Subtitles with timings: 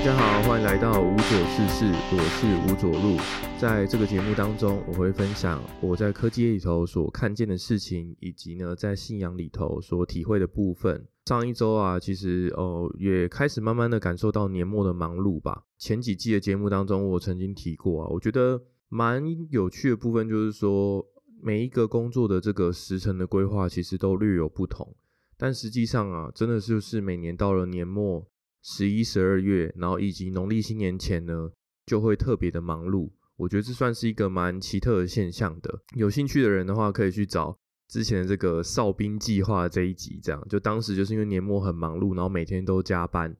[0.00, 3.18] 大家好，欢迎来到无左事事，我是吴佐路。
[3.60, 11.06] 在这个节目当中，我会分享我在科技里头所看见的事情，以及呢在信仰里头所体会的部分。
[11.26, 15.64] 上一周啊，其实哦也开始慢慢的感受到年末的忙碌吧。
[15.76, 18.58] 前几季的节目当中，我曾经提过啊，我觉得
[18.88, 21.04] 蛮有趣的部分就是说，
[21.42, 24.96] 每一个工作的这个时程的规划其实都略有不同，
[25.36, 28.29] 但实际上啊，真的就是每年到了年末。
[28.62, 31.50] 十一、十二月，然后以及农历新年前呢，
[31.86, 33.10] 就会特别的忙碌。
[33.36, 35.82] 我觉得这算是一个蛮奇特的现象的。
[35.96, 37.56] 有兴趣的人的话，可以去找
[37.88, 43.34] 之前的这个哨兵计划这一集，这样就当时就是因为年末很忙碌，然后每天都加班，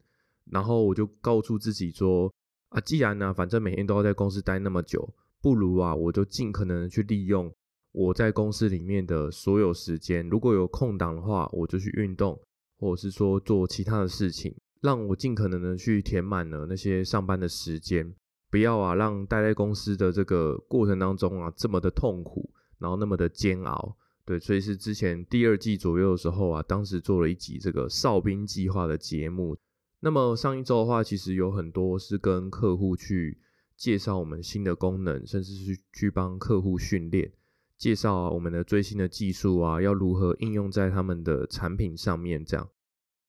[0.51, 2.33] 然后我就告诉自己说
[2.71, 7.53] 啊，既然呢，反正每天都要在公司待那么久，不如啊，我就尽可能去利用
[7.93, 12.41] 我在公司里面的所有时间，如果有空档的话，我就去运动，
[12.79, 14.57] 或者是说做其他的事情。
[14.81, 18.15] 让我尽可能的去填满了那些上班的时间，
[18.51, 23.97] 不要啊让待在公司的这个过程当中啊这么的痛苦，然后那么的煎熬。
[24.25, 29.57] 对，所以是之前第二季左右的时候啊，当时做了一集这个哨兵计划的节目。
[30.01, 33.39] 那么上一周的话，其实有很多是跟客户去
[33.77, 37.31] 介绍我们新的功能，甚至是去帮客户训练，
[37.77, 42.69] 介绍我们的最新的技术啊，要如何应用在他们的产品上面这样。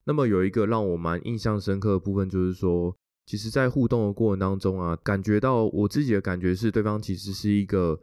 [0.06, 8.00] 那么有一个让我蛮印象深刻的部分，就是说，其实，在互动的过程当中啊，感觉到我自己的感觉是，对方其实是一个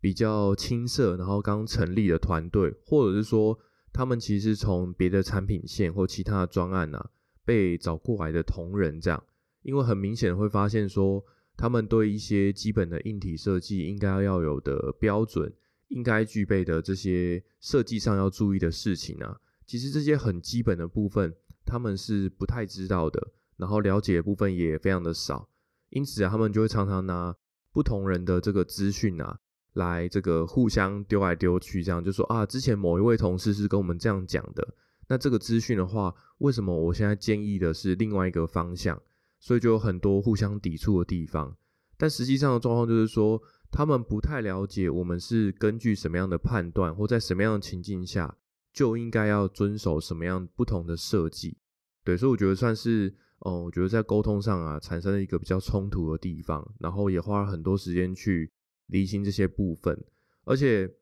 [0.00, 3.58] 比较青涩，然后刚成立的团队，或者是说，
[3.92, 7.10] 他们其实从别的产品线或其他的专案啊，
[7.44, 9.22] 被找过来的同仁这样，
[9.62, 11.24] 因为很明显会发现说，
[11.56, 15.50] 他们对一些基本的硬体设计应该要有的标准，
[15.88, 19.40] 应该具备的这些设计上要注意的事情啊。
[19.66, 25.48] 其实这些很基本的部分，他们是不太知道的，然后了解的部分也非常的少，
[25.90, 27.34] 因此啊，他们就会常常拿
[27.72, 29.38] 不同人的这个资讯啊，
[29.72, 34.74] 来这个互相丢来丢去，这样就说啊，之前某一位同事是跟我们这样讲的，
[35.08, 39.02] 那这个资讯的话，为什么我现在建议的是另外一个方向？
[39.38, 41.54] 所以就有很多互相抵触的地方，
[41.98, 43.40] 但实际上的状况就是说，
[43.70, 48.36] 他们不太了解我们是根据什么样的判断，或在什么样的情境下。
[48.76, 51.56] 就应该要遵守什么样不同的设计，
[52.04, 58.52] 对，所以我觉得算是，哦，我觉得在沟通上啊，产生了一个比较冲突的地方，然后也花了很多时间去
[58.88, 59.98] 理清这些部分，
[60.44, 60.94] 而且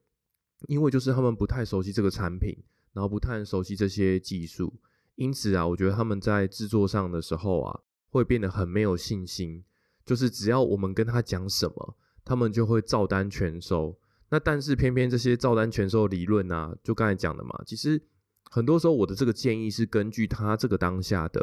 [0.69, 2.57] 因为就是他们不太熟悉这个产品，
[2.93, 4.73] 然后不太熟悉这些技术，
[5.17, 9.65] 因此啊，我觉得他们在制作上的时候啊，会变得很没有信心，
[10.07, 13.99] 就是只要我们跟他讲什么，他们就会照单全收。
[14.35, 18.03] 那但是偏偏这些照单全收理论啊，就刚才讲的嘛，其实
[18.51, 21.41] 很多时候我的这个建议是根据他这个当下的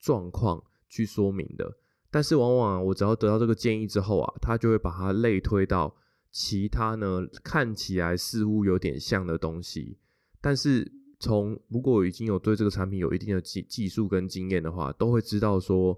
[0.00, 1.76] 状况去说明的，
[2.10, 5.94] 但是往往我只要得到这个建议之后啊，他就会把它类推到
[6.30, 9.98] 其他呢看起来似乎有点像的东西，
[10.40, 10.90] 但是
[11.20, 15.94] 从如果已经有对这个产品有一定的技技术跟经验的话，都会知道说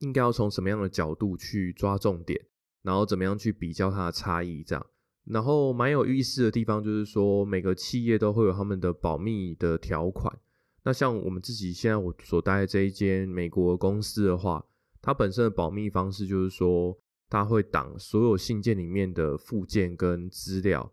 [0.00, 2.46] 应该要从什么样的角度去抓重点，
[2.82, 4.84] 然后怎么样去比较它的差异这样。
[5.30, 10.34] 然后蛮有意思的地方就是说，每个企业都会有他们的保密的条款。
[10.84, 14.64] 那像我们自己现在我所待的这一间美国公司的话，
[15.02, 16.96] 它本身的保密方式就是说，
[17.28, 20.90] 它会挡所有信件里面的附件跟资料。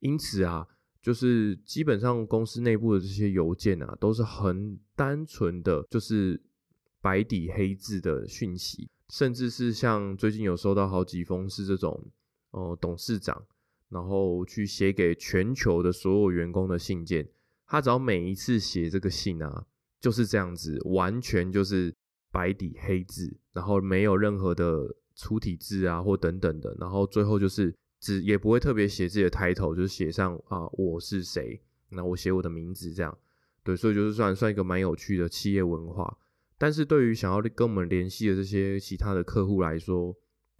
[0.00, 0.66] 因此啊，
[1.00, 6.42] 就是基本上公司内部的这些邮件啊，都是很单纯的，就是
[7.00, 12.04] 白底黑字的讯息，甚至是像最近有收到好几封是这种
[12.50, 13.44] 哦，董事长。
[13.88, 17.28] 然后去写给全球的所有员工的信件，
[17.66, 19.64] 他只要每一次写这个信啊，
[20.00, 21.94] 就是这样子，完全就是
[22.32, 31.60] 白底黑字，然后没有任何的粗体字啊或等等的，然后最后就是只也不会特别写自己的 title，就是写上啊我是谁，
[31.90, 33.16] 那我写我的名字这样，
[33.62, 36.18] 对，所以就是算算一个蛮有趣的企业文化。
[36.58, 40.16] 但是对于想要跟我们联系的这些其他的客户来说，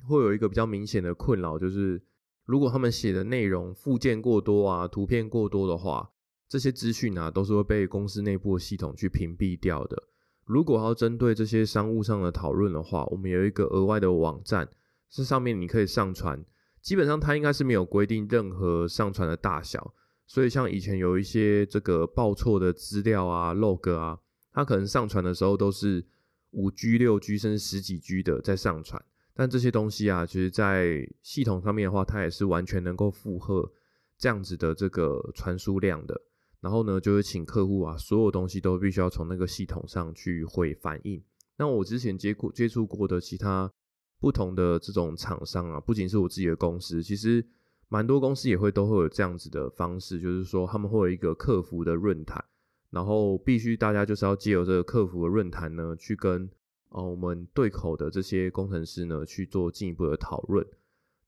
[0.07, 2.01] 会有一个比较明显的困扰，就是。
[2.47, 6.13] 如果他们写的内容附件过多啊，图片过多的话，
[6.49, 10.05] 这些资讯啊都是会被公司内部的系统去屏蔽掉的。
[10.45, 14.69] 如果要针对这些商务上的讨论的话，我们有一个额外的网站，
[15.11, 16.45] 这上面你可以上传。
[16.81, 19.93] 基本上它应该是没有规定任何上传的大小，
[20.25, 24.21] 所以像以前有一些这个报错的资料啊、log 啊，
[24.53, 26.07] 它可能上传的时候都是
[26.53, 29.05] 五 G、六 G 甚至十几 G 的在上传。
[29.39, 33.71] 但这些东西啊，其实，在系统上面的话，它也是完全能够负荷
[34.17, 36.19] 这样子的这个传输量的。
[36.63, 41.23] 然后呢，就是请客户啊，所有东西都必须要从那个系统上去回反应，
[41.59, 43.71] 那我之前接过接触过的其他
[44.19, 47.47] 不同的这种厂商啊，不仅是我自己的公司，其实
[47.89, 52.43] 蛮多公司也会都会有这样子的方式，就是说他们会有一个客服的论坛，
[52.91, 56.51] 然后必须大家就是要借由这个客服的论坛呢，去跟
[56.97, 60.67] 哦我们对口的这些工程师呢去做进一步的讨论。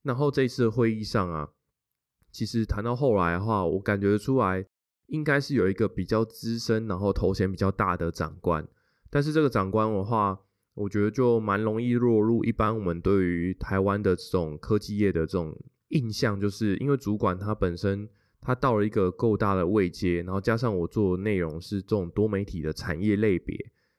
[0.01, 1.47] 然后这一次会议上啊，
[2.31, 4.65] 其实谈到后来的话，我感觉出来
[5.07, 8.67] 应该是有一个比较资深，然后头衔比较大的长官。
[9.11, 10.39] 但是这个长官的话，
[10.73, 15.55] 我觉得就蛮容易落入一般我们对于台湾的这种科技业的这种
[15.89, 23.55] 印象，就是因为主管他本身他到了一个够大的位阶，然后加上我做内容是这种多媒体的产业类别，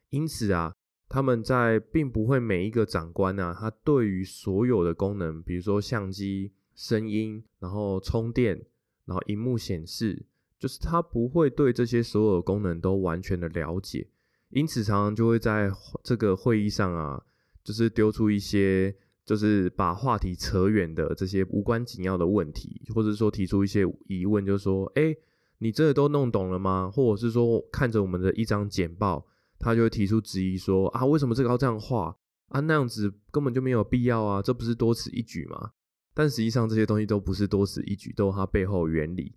[0.08, 0.74] 因此啊，
[1.10, 8.64] 他们在并不会每一个长官啊，他对于所有的功能，比如说相机、声音，然后充电，
[9.06, 10.24] 然后荧幕显示，
[10.56, 14.06] 就是他不会对这些所有的功能都完全的了解。
[14.50, 15.68] 因此，常常就会在
[16.04, 17.20] 这个会议上啊，
[17.64, 25.12] 就是丢出一些，就是把话题扯远的这些无关紧要的问题，或者说提出一些疑问，就是说，哎，
[25.58, 26.88] 你真的都弄懂了吗？
[26.88, 29.26] 或者是说，看着我们的一张简报，
[29.60, 32.16] 他就会提出质疑，说啊，为什么这个要这样画
[32.48, 32.58] 啊？
[32.58, 35.70] 那样子根本就没有必要啊，这不是多此一举吗？
[36.12, 39.32] 但实际上，这些东西都不是多此一举，都有它背后原理。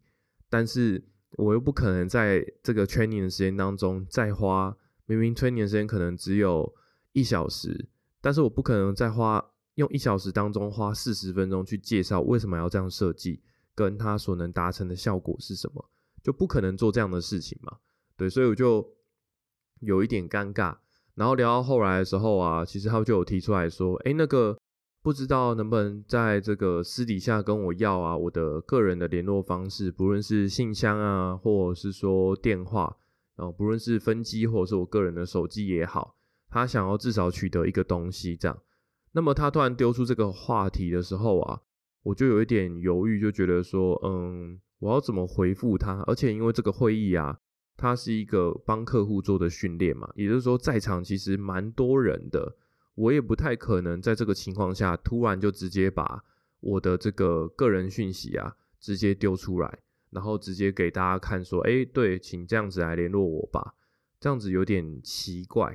[0.50, 1.04] 但是
[1.38, 4.76] 我又不可能在这个 training 的时间当中再花。
[5.06, 6.74] 明明催的时间可能只有
[7.12, 7.90] 一小时，
[8.22, 13.42] 但是我不可能再花用一小时当中花四十分钟去介绍为什么要这样设计，
[13.76, 15.90] 跟他所能达成的效果是什么，
[16.24, 17.78] 就不可能做这样的事情嘛。
[18.16, 18.90] 对，所以我就
[19.86, 20.76] 有一点尴尬。
[21.16, 24.58] 然后聊到后来的时候啊，其实他就有提出来说：“哎，那个
[25.02, 32.98] 不知道能不能在这个私底下跟我要啊，我的个人的联络方式，不论是信箱啊，或者是说电话。”
[33.36, 36.16] 然后不论是分机或者是我个人的手机也好，
[36.52, 38.56] 他想要至少取得一个东西这样。
[39.12, 41.60] 那么他突然丢出这个话题的时候啊，
[42.04, 46.04] 我就有一点犹豫，就觉得说，嗯，我要怎么回复他？
[46.06, 47.40] 而且因为这个会议啊，
[47.76, 52.56] 它是一个帮客户做的训练嘛，也就是说在场其实蛮多人的，
[52.96, 56.24] 我也不太可能在这个情况下突然就直接把
[56.60, 59.80] 我的这个个人讯息啊直接丢出来。
[60.14, 63.74] 然后直接给大家看，说，哎，对，请这样子来联络我吧，
[64.20, 65.68] 这样子有点奇怪。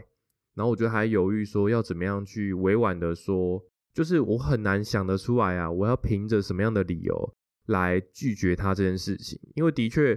[0.55, 3.61] 然后我觉得还犹豫说要怎么样去委婉的说，
[3.93, 7.35] 就是我很难想得出来啊，我要凭着什么样的理由
[7.67, 9.41] 来拒绝他这件事情？
[9.56, 10.17] 因为的确，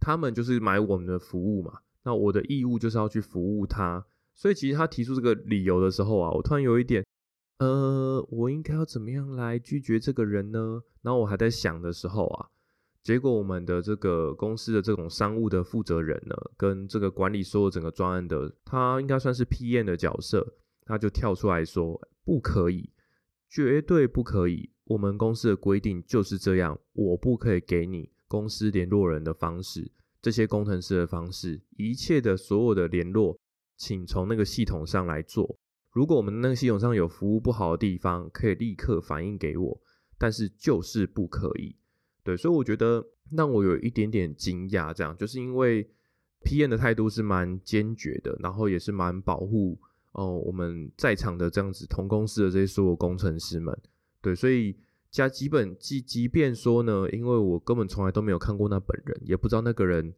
[0.00, 4.04] 他们就是买我们的服务嘛，那我的义务就是要去服务他。
[4.34, 7.04] 所以其实他提出这个理由的时候啊，我突然有一点，
[7.58, 10.82] 呃，我应该要怎么样来拒绝这个人呢？
[11.02, 12.48] 然后我还在想的时候啊。
[13.02, 20.46] 结果，我们的这个公司的这种商务的负责人呢，跟这个管理所有整个专案的，他应该算是 PM 的角色，
[20.84, 22.90] 他就跳出来说：“不可以，
[23.48, 24.70] 绝对不可以！
[24.84, 29.90] 我们公司的规定就是这样，我不可以给你公司联络人的方式，
[30.22, 33.36] 这些工程师的方式，一切的所有的联络，
[33.76, 35.58] 请从那个系统上来做。
[35.90, 39.80] 如果我们那个系统上有服务不好的地方，可以立刻反映给我，
[40.16, 41.74] 但是就是不可以。”
[42.22, 45.90] 对，所以我觉得让我有一点点惊讶，这样就是因为
[46.44, 49.76] P N 的态度是蛮坚决的，然后也是蛮保护
[50.12, 53.76] 哦我们在场的这样子同公司的这些所有工程师们。
[54.22, 54.78] 对，所以
[55.10, 60.14] 加基本即即便说呢，因为我根本从来都没有看过那本人，也不知道那个人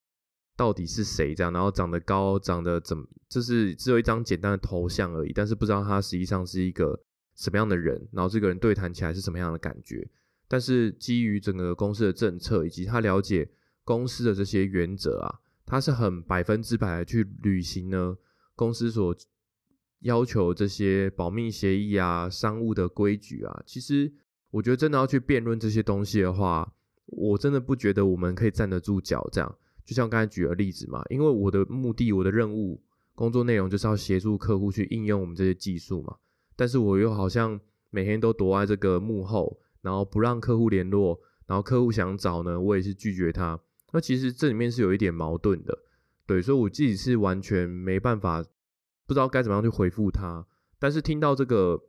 [0.56, 7.00] 到底是谁这样，然后长得高，长得怎么，就是只有一张简单的头像而已，但是不知道他实际上是一个
[7.34, 10.06] 什么样的人，然后这个人对谈起来是什么样的感觉。
[10.46, 13.50] 但是基于整个公司的政策以及他了解
[13.84, 18.14] 公司的这些原则啊，他是很百分之百的去履行呢
[18.54, 19.16] 公司所
[20.00, 23.62] 要求这些保密协议啊、商务的规矩啊。
[23.64, 24.12] 其实
[24.52, 26.72] 我觉得真的要去辩论这些东西的话，
[27.06, 29.28] 我真的不觉得我们可以站得住脚。
[29.32, 32.80] 这样就像刚才举的例子嘛，因为我的目的、我的任务、
[33.16, 36.14] 工作内容就是要协助客户去应用我们这些技术嘛。
[36.54, 37.58] 但是我又好像
[37.90, 39.58] 每天都躲在这个幕后。
[39.82, 43.58] 然后不让客户联络，然后客户想找呢，我也是拒绝他。
[43.92, 45.76] 那其实这里面是有一点矛盾的，
[46.24, 48.44] 对，所以我自己是完全没办法，
[49.08, 50.46] 不知道该怎么样去回复他。
[50.78, 51.82] 但是听到这个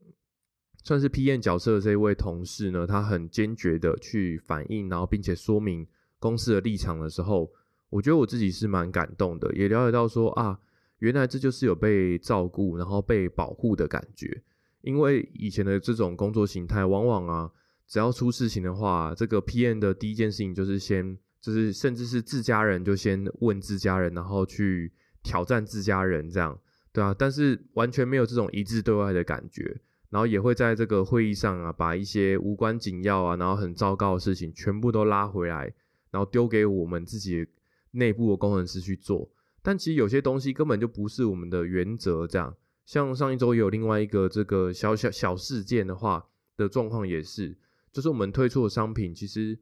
[0.83, 5.87] 算是 P N 角色的这一位同事呢，他很坚决的去反映，然后并且说明
[6.19, 7.49] 公司的立场的时候，
[7.89, 10.59] 我觉得我自己是蛮感动的，也了解到说啊，
[10.99, 14.43] 原来这就是有被照顾，然后被保护的感觉。
[14.81, 17.51] 因为以前的这种工作形态，往往啊。
[17.85, 26.57] 只要出事情的话，这个 PM 的第一件事情就是先，就是甚至是自家人就先问自家人，然后去挑战自家人这样。
[26.93, 29.79] 对啊，但是完全没有这种一致对外的感觉，
[30.13, 35.73] 然后也会在这个会议上啊，把一些无关紧要啊，然后很糟糕的事情全部都拉回来，
[36.11, 37.47] 然后丢给我们自己
[37.89, 39.27] 内部的工程师去做。
[39.63, 42.55] 但其实有些东西根本就不是我们的原则，这样。
[42.85, 46.23] 像上一周有另外一个这个小小小事件的话
[46.57, 47.57] 的状况也是，
[47.91, 49.57] 就是我们推出的商品其实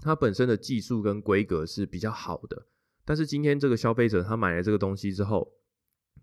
[0.00, 2.66] 它本身的技术跟规格是比较好的，
[3.04, 5.52] 但是今天这个消费者他买了这个东西之后，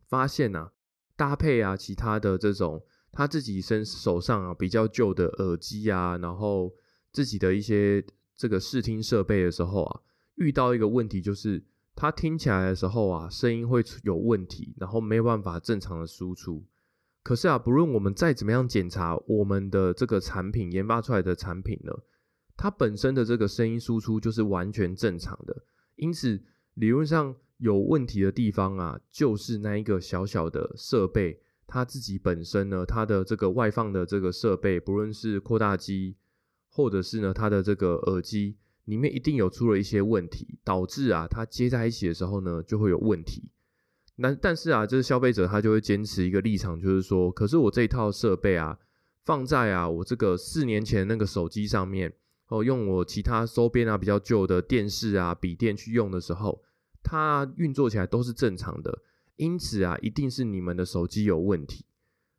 [0.07, 0.71] 发现呐
[1.15, 2.83] 搭配啊其他的这种
[3.15, 6.71] 他自己身手上啊比较旧的耳机啊，然后
[7.11, 8.05] 自己的一些
[8.35, 10.01] 这个视听设备的时候啊，
[10.35, 11.65] 遇到一个问题就是。
[11.97, 16.61] 它听起来的时候啊，声音会有问题，然后没有办法正常的输出。
[17.23, 21.93] 可是啊，不论我们再怎么样检查我们的这个产品研发出来的产品呢，
[22.57, 25.55] 它本身的这个声音输出就是完全正常的。
[25.95, 26.43] 因此，
[26.73, 36.15] 理论上有问题的地方啊，就是那一个小小的设备，它自己本身呢，它的这个外放的这个设备，不论是扩大机，
[36.69, 38.57] 或者是呢它的这个耳机。
[38.85, 43.49] 里面一定有出了一些问题，导致啊，它接在一起的时候呢，就会有问题。
[44.17, 48.77] 那但是啊，这个消费者他就会坚持一个立场，就是说，可是我这一套设备啊，
[49.23, 52.13] 放在啊我这个四年前那个手机上面，
[52.49, 56.61] 哦，用我其他周边啊比较旧的电视啊、笔电去用的时候，
[57.01, 58.99] 它运作起来都是正常的。
[59.37, 61.85] 因此啊，一定是你们的手机有问题。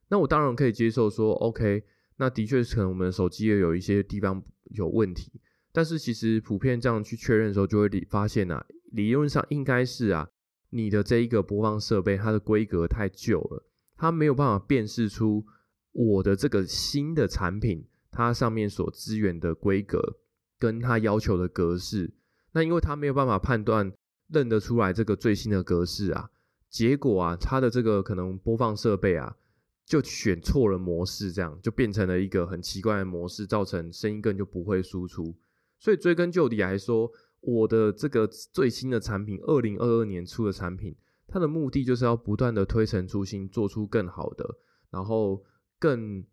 [0.08, 1.82] 那我当然可以接受说，OK，
[2.16, 5.32] 那的确是可能我们的手机也有一些地方有问题。
[5.72, 10.28] 但是其实普遍这样去确认的时候，就会理发现啊，理论上应该是啊，
[10.70, 15.44] 你的这一个播放设备它的规格太旧了，它没有办法辨识出
[15.92, 20.16] 我的这个新的产品它上面所支援的规格
[20.58, 22.14] 跟它要求的格式。
[22.52, 23.92] 那因为它没有办法判断
[24.28, 26.30] 认得出来这个最新的格式啊，
[26.68, 29.36] 结果啊，它的这个可能播放设备啊
[29.84, 35.34] 就选错了模式，这样就变成了一个很奇怪的模式，造成声音根本就不会输出。
[35.78, 40.96] 所以追根究底来说，我的这个最新的产品，二零二二年出的产品，
[41.28, 44.58] 它的目的就是要不断的推陈出新，做出更好的，
[44.90, 45.44] 然后
[45.78, 46.24] 更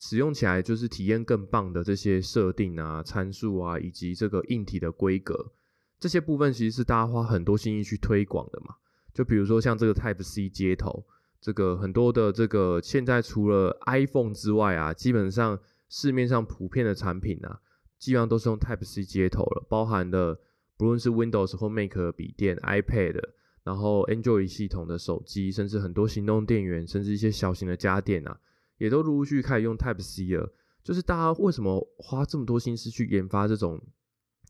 [0.00, 5.52] 使用起来就是体验更棒的这些设定啊、参数啊，以及这个硬体的规格，
[6.00, 8.74] 这些部分其实是大家花很多心意去推广的嘛。
[9.18, 11.04] 就比如说像这个 Type C 接头，
[11.40, 15.58] 这个很多的这个现在除了 iPhone 之外啊，基本上
[15.88, 17.58] 市面上普遍的产品啊。
[17.98, 20.38] 基本上都是用 Type C 接头了，包含的
[20.76, 23.20] 不论是 Windows 或 Mac 笔电、iPad，
[23.64, 28.38] 然后 Android 系统的手机，甚至很多行动电源，甚至一些小型的家电啊，
[28.76, 30.48] 也都陆陆续续开始用 Type C 了。
[30.84, 33.82] 就是大家为什么花这么多心思去研发这种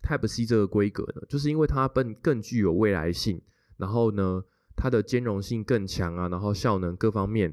[0.03, 1.23] Type C 这个规格呢？
[1.27, 3.41] 就是因为它更更具有未来性，
[3.79, 4.45] 然后呢，
[4.79, 7.53] 它的兼容性更强啊，然后效能各方面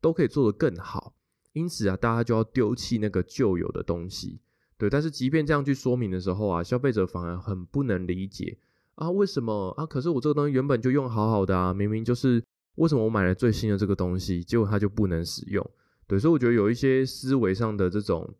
[0.00, 1.14] 都可以做得更好。
[1.52, 4.40] 因此啊，大家就要丢弃那个旧有的东西。
[4.76, 8.58] 对，但是即便这样去说明的时候啊，消费者反而很不能理解
[8.96, 9.86] 啊，为什么啊？
[9.86, 12.44] 可是我这个东西原本就用好好的啊，明明就是
[12.74, 15.66] 为什么我买了最新的这个东西，结果它就不能使用？
[16.06, 18.34] 对，所以我觉得有一些思维上的这种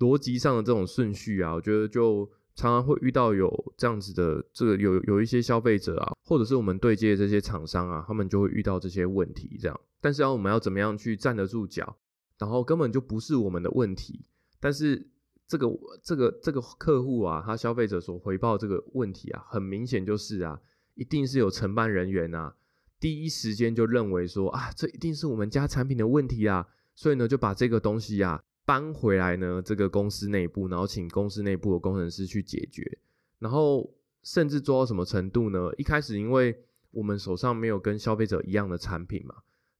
[0.00, 9.80] 逻辑上的这种顺序啊，我觉得就常常会遇到有这样子的这个有有一些消费者啊，或者是我们对接的这些厂商啊，他们就会遇到这些问题这样。
[10.00, 11.96] 但是要我们要怎么样去站得住脚，
[12.38, 14.24] 然后根本就不是我们的问题，
[14.60, 15.08] 但是。
[15.48, 15.68] 这个
[16.02, 20.58] 这个这个客户啊，他消费者所回报这个问题啊，很明显就是啊，
[20.94, 22.54] 一定是有承办人员啊，
[22.98, 32.98] 第一时间就认为说啊，这一定是我们家产品的问题啊，所以呢就把这个东西啊搬回来呢，这个公司内部，然后请公司内部的工程师去解决，
[33.38, 33.92] 然后
[34.22, 35.70] 甚至做到什么程度呢？
[35.76, 39.34] 一开始因为我们手上没有跟消费者一样的产品嘛，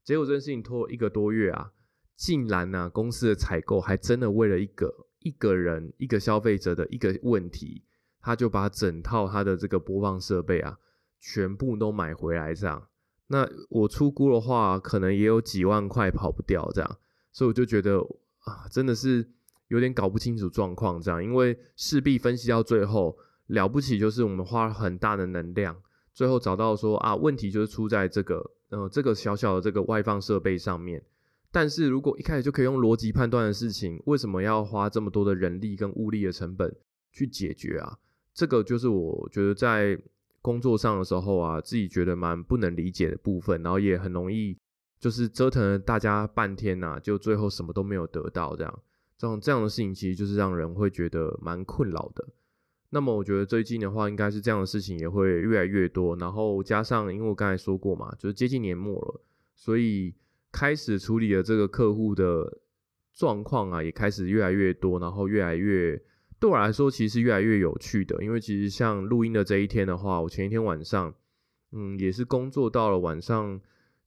[0.04, 1.72] 结果这件事情拖了一个多月啊，
[2.16, 5.06] 竟然呢公司的采购还真的为了一个。
[5.24, 7.84] 一个人一个消费者的一个问题，
[8.20, 10.76] 他就把整套他的这个播放设备啊，
[11.20, 12.88] 全部都买回来这样。
[13.28, 16.98] 那我出估的话，可能也有几万块跑不掉这样。
[17.30, 18.04] 所以我就觉得
[18.42, 19.26] 啊，真的是
[19.68, 21.22] 有点搞不清楚状况这样。
[21.22, 25.76] 因为势必分析到最后，了不起就是我们花了很大的能量，
[26.12, 31.02] 最后找到说啊，问题就是出在这个呃这个小小的这个外放设备上面。
[31.50, 36.74] 但是如果一开始就可以用逻辑判断的事情，为什么要花这么多的人力跟物力的成本
[37.12, 37.98] 去解决啊？
[38.32, 40.00] 这个就是我觉得在
[40.40, 44.56] 工作上的时候啊，自己觉得蛮不能理解的部分，然后也很容易
[45.02, 48.82] 就是折腾了大家半天呐，就最后什么都没有得到，这样
[49.18, 52.24] 这种这样的事情其实就是让人会觉得蛮困扰的。
[52.90, 59.20] 那么我觉得最近的话，应该是这样的事情也会越来越多，然后加上因为我刚才说过嘛，就是接近年末了。
[59.56, 60.14] 所以
[60.52, 62.60] 开始处理的这个客户的
[63.12, 66.00] 状况啊，也开始越来越多，然后越来越
[66.38, 68.22] 对我来说其实越来越有趣的。
[68.22, 71.12] 因为其实像录音的这一天的话，我前一天晚上，
[71.72, 73.60] 嗯，也是工作到了晚上，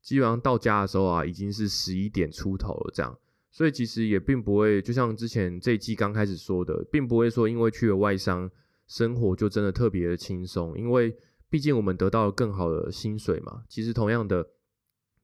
[0.06, 3.18] 基本上到家的时候啊，已经是十一点出头了这样。
[3.50, 8.50] 所以其实也并不会，就像之前这一季刚开始说的，并不会说因为去了外商，
[8.86, 10.78] 生活就真的特别的轻松。
[10.78, 11.18] 因为
[11.50, 13.64] 毕竟我们得到了更好的薪水嘛。
[13.68, 14.48] 其实同样的，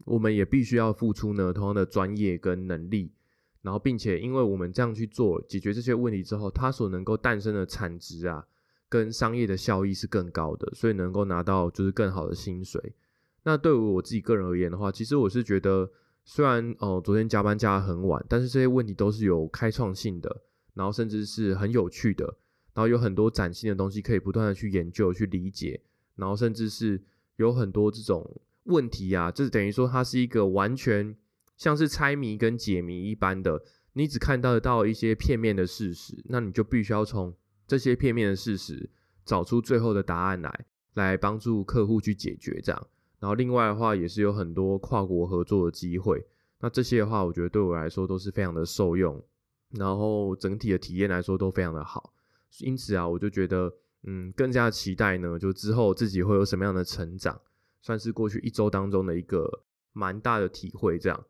[0.06, 3.14] 我们也必须要付出呢同样的专业跟能力。
[3.62, 8.44] 然后并且因为我们这样去做，解决这些问题之后，它所能够诞生的产值啊，
[8.90, 12.82] 跟商业的效益是更高的，所以能够拿到就是更好的薪水。
[13.44, 15.92] 那对于我自己个人而言的话，其实我是觉得。
[16.24, 20.44] 虽然哦，昨天加班加很晚，但是这些问题都是有开创性的，
[20.76, 22.24] 然后甚至是很有趣的，
[22.76, 25.82] 然后有很多崭新的东西可以不断的去研究、去理解，
[26.16, 27.02] 然后甚至是
[27.38, 31.18] 有很多这种问题啊，就是等于说它是一个完全
[31.58, 33.60] 像是猜谜跟解谜一般的，
[33.94, 37.36] 你只看到得到一些片面的事实，那你就必须要从
[37.68, 38.88] 这些片面的事实
[39.26, 42.88] 找出最后的答案来，来帮助客户去解决这样。
[43.22, 46.26] 然后另外的话，也是有很多跨国合作的机会。
[46.60, 49.24] 那这些的话，我觉得对我来说都是非常的受用，
[49.70, 52.12] 然后整体的体验来说都非常的好。
[52.62, 53.72] 因此啊，我就觉得，
[54.06, 57.40] 嗯，更加期待呢，就之后自己会有什么样的成长，
[57.80, 59.62] 算是过去一周当中的一个
[59.94, 60.98] 蛮大的体会。
[60.98, 61.24] 这样，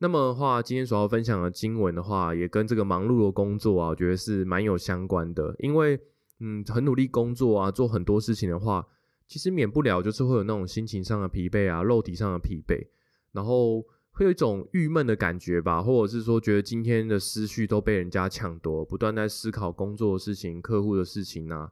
[0.00, 5.56] 那么的话，今天所要分享的经文的话，也跟这个忙碌的工作啊，我觉得是蛮有相关的。
[5.60, 5.98] 因为，
[6.40, 8.86] 嗯，很努力工作啊，做很多事情的话。
[9.28, 12.88] 其实免不了就是会有那种心情上的疲惫啊，肉体上的疲惫，
[13.32, 13.82] 然后
[14.12, 21.70] 会有一种郁闷的感觉吧，或者是说觉得今天的思绪都被人家抢夺，不断在思考工作的事情、客户的事情啊，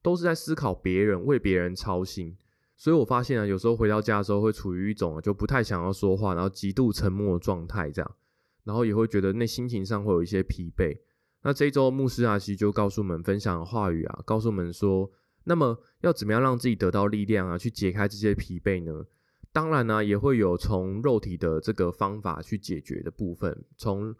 [0.00, 2.36] 都是在思考别人，为别人操心。
[2.74, 8.16] 所以我发现啊，有时候回到家的时候会处于一种就不太想要说话，然后极度沉默的状态，这样，
[8.64, 10.98] 然后也会觉得那心情上会有一些疲惫。
[11.42, 15.10] 那这一周牧师阿西就告诉我们分享话语啊，告诉我们说。
[15.44, 17.58] 那么要怎么样让自己得到力量啊？
[17.58, 19.04] 去解开这些疲惫呢？
[19.52, 24.14] 当然呢，也会有从肉体的这个方法去解决的部分，从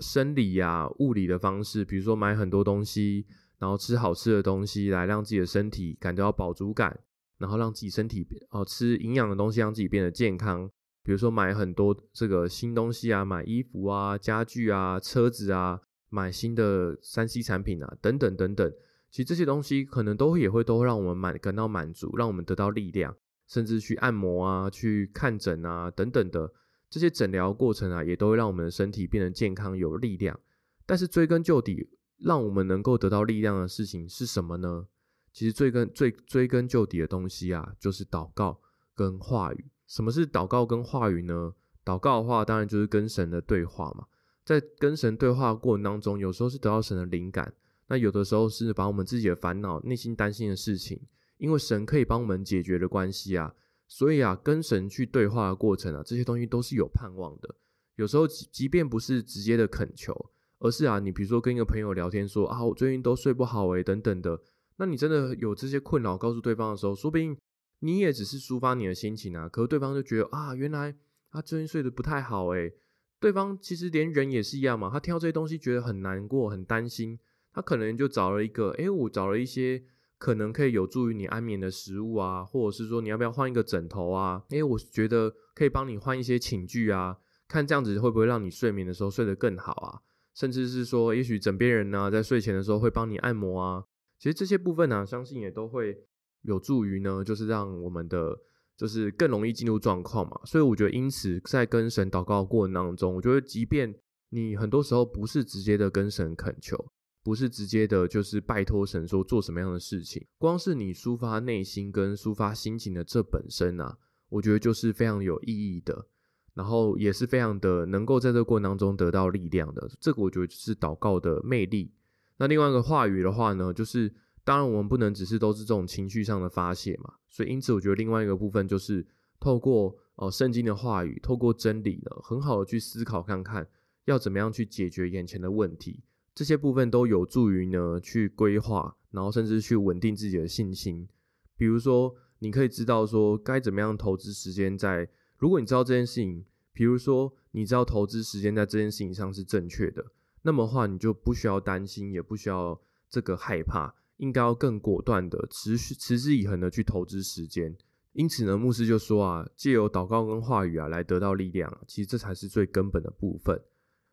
[0.00, 3.24] 生理呀、物理的方式，比如说买很多东西，
[3.58, 6.98] 然后吃好吃的东西，来让自己的身体感觉到饱足感，
[7.38, 10.70] 然后让自己身体哦吃营养的东西，让自己变得健康。
[11.02, 18.70] 比如说买很多这个新东西啊，买衣服啊、家具啊、车子啊，买新的三 C 产品啊，等等等等。
[19.10, 23.16] 其实这些东西可能都也会都让我们满感到满足，让我们得到力量，
[23.46, 26.52] 甚至去按摩啊、去看诊啊等等的
[26.90, 30.38] 这些诊疗过程啊，也都会让我们的身体变得健康有力量。
[30.84, 31.88] 但是追根究底，
[32.18, 34.86] 让我们能够得到力量的事情是什么呢？
[35.32, 38.60] 其实追根最追根究底的东西啊，就是祷告
[38.94, 39.66] 跟话语。
[39.86, 41.54] 什么是祷告跟话语呢？
[41.84, 44.06] 祷告的话，当然就是跟神的对话嘛。
[44.44, 47.52] 在跟神对话的过程当中，有时候是得到神的灵感。
[47.88, 51.00] 那有的时候是把我们自己的烦恼、内心担心的事情，
[51.38, 53.54] 因为神可以帮我们解决的关系啊，
[53.86, 57.54] 所以啊，跟神去对话的过程啊，这些东西都是有盼望的。
[57.94, 60.14] 有时候即即便不是直接的恳求，
[60.58, 64.40] 而是啊，你比如说跟一个朋友聊天说啊，我最近都睡不好诶，等等的，
[64.76, 67.36] 那你真的有这些困扰告诉对方的时候，说不定
[67.78, 70.94] 你也只是抒发你的心情啊，可是对方就觉得啊，原来
[71.30, 72.74] 他最近睡得不太好诶。
[73.18, 77.18] 对方其实连人也是一样嘛，他听到这些东西觉得很难过、很担心。
[77.56, 79.82] 他可能就找了一个，哎，我找了一些
[80.18, 84.44] 可能可以有助于你安眠的食物啊，或者是说你要不要换一个枕头啊？
[84.50, 87.16] 哎，我觉得可以帮你换一些寝具啊，
[87.48, 90.00] 看这样子会不会让你睡眠的时候睡得更好啊？
[90.34, 93.82] 甚至是说，也许枕边人呢在睡前的时候会帮你按摩啊。
[94.18, 95.98] 其实这些部分呢，相信也都会
[96.42, 98.38] 有助于呢，就是让我们的
[98.76, 100.38] 就是更容易进入状况嘛。
[100.44, 103.94] 所以我觉得，因此在跟神祷告的过程当中，我觉得即便
[104.28, 106.92] 你很多时候不是直接的跟神恳求。
[107.26, 110.24] 不是直接的，就是拜托神说做什么样的事情。
[110.38, 116.06] 光是你抒发内心跟抒发心情的这本身啊，我觉得就是非常有意义的，
[116.54, 119.90] 然后也是非常的能够在这个过程当中得到力量的。
[119.98, 121.92] 这个我觉得就是祷告的魅力。
[122.36, 129.04] 那另外一个话语的话呢，就是当然我们不能只是都是这种情绪上的发泄嘛，所以因此我觉得另外一个部分就是
[129.40, 133.66] 透过哦圣经的话语，透过真理呢，很好的去思考看看
[134.04, 136.04] 要怎么样去解决眼前的问题。
[136.36, 141.08] 这些部分都有助于呢去规划，然后甚至去稳定自己的信心。
[141.56, 146.44] 比如说，你可以知道说该怎么样投资时间在，如果你知道这件事情，
[146.74, 150.04] 比如说你知道投资时间在这件事情上是正确的，
[150.42, 157.74] 那么话你就不需要担心，也不需要这个害怕，应该要更果断的持续持之以恒的去投资时间。
[158.12, 163.58] 因此呢，牧师就说啊，借由祷告跟话语啊来得到力量，其实这才是最根本的部分。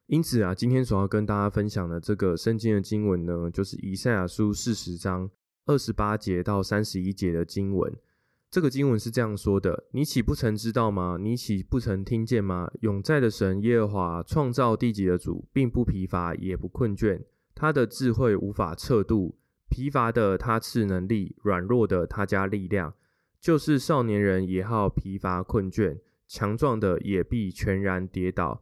[0.08, 5.30] 因此啊，今天所要跟大家分享的这个圣经的经文呢，就是以赛亚书四十章
[5.66, 7.92] 二十八节到三十一节的经文。
[8.52, 11.18] 这个经文是这样说的：“你岂不曾知道吗？
[11.20, 12.70] 你岂不曾听见吗？
[12.82, 17.20] 永在的神耶和华创造地极的主，并不疲乏，也不困倦。
[17.56, 19.36] 他的智慧无法测度。
[19.70, 22.94] 疲乏的他赐能力，软弱的他加力量。
[23.42, 28.62] 就是少年人也好疲乏困倦，强壮的也必全然跌倒。”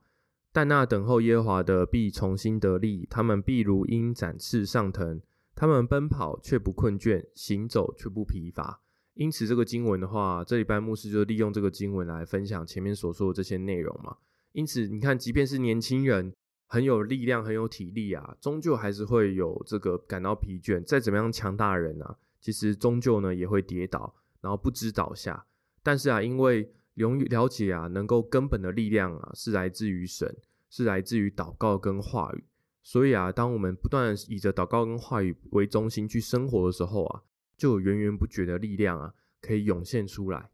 [0.53, 5.21] 但那等候耶和华的必重新得力，他们必如鹰展翅上腾，
[5.55, 8.81] 他们奔跑却不困倦，行走却不疲乏。
[9.13, 14.15] 因此，这个经文的话，这礼拜牧师就利用这个经文来分享前面所说的这些内容嘛。
[14.53, 16.33] 因此，你看，即便是年轻人
[16.67, 20.83] 很有力量、很有体力啊，终究还是会有这个感到疲倦。
[20.83, 25.45] 再怎么样强大的人啊，其实终究呢也会跌倒，然后不知倒下。
[25.83, 30.35] 但是啊，因为永了解啊，能够根本的力量啊，是来自于神，
[30.69, 32.43] 是来自于祷告跟话语。
[32.83, 37.21] 所以啊，当我们不断以着祷告跟话语为中心去生活的时候啊，
[37.55, 40.49] 就有源源不绝的力量啊，可以涌现出来。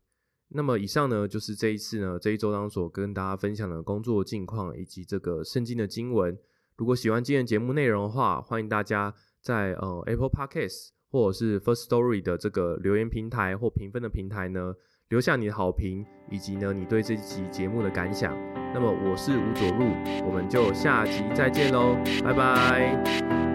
[0.50, 6.38] 那么以上呢，就是这一次呢这一周当所跟大家分享的工作近况以及这个圣经的经文。
[6.76, 14.76] 如果喜欢今天节目内容的话，欢迎大家在呃 Apple Podcast 或者是 First Story 的这个留言平台或评分的平台呢。
[15.10, 18.36] 留下你的好评，以及呢你对这期节目的感想。
[18.74, 19.86] 那么我是吴佐路，
[20.26, 23.47] 我们就下集再见喽，拜拜。